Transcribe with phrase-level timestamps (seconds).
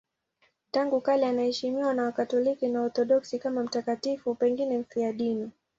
[0.71, 5.51] Tangu kale anaheshimiwa na Wakatoliki na Waorthodoksi kama mtakatifu, pengine mfiadini.